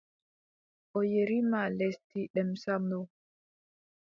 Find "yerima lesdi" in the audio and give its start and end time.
1.13-2.21